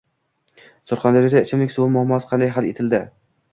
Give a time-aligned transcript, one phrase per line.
[0.91, 3.07] Surxondaryoda ichimlik suv muammosi qanday hal etiladi?